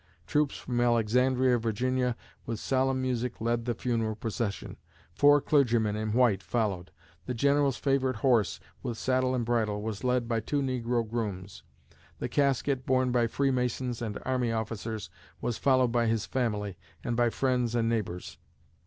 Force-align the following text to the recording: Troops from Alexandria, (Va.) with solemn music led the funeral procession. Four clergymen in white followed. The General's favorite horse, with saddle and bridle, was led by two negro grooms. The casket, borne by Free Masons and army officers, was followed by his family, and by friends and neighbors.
Troops 0.25 0.57
from 0.57 0.81
Alexandria, 0.81 1.59
(Va.) 1.59 2.15
with 2.47 2.59
solemn 2.59 3.03
music 3.03 3.39
led 3.39 3.65
the 3.65 3.75
funeral 3.75 4.15
procession. 4.15 4.77
Four 5.13 5.39
clergymen 5.41 5.95
in 5.95 6.13
white 6.13 6.41
followed. 6.41 6.89
The 7.27 7.35
General's 7.35 7.77
favorite 7.77 8.15
horse, 8.15 8.59
with 8.81 8.97
saddle 8.97 9.35
and 9.35 9.45
bridle, 9.45 9.83
was 9.83 10.03
led 10.03 10.27
by 10.27 10.39
two 10.39 10.63
negro 10.63 11.07
grooms. 11.07 11.61
The 12.17 12.29
casket, 12.29 12.83
borne 12.83 13.11
by 13.11 13.27
Free 13.27 13.51
Masons 13.51 14.01
and 14.01 14.17
army 14.25 14.51
officers, 14.51 15.11
was 15.39 15.59
followed 15.59 15.91
by 15.91 16.07
his 16.07 16.25
family, 16.25 16.79
and 17.03 17.15
by 17.15 17.29
friends 17.29 17.75
and 17.75 17.87
neighbors. 17.87 18.39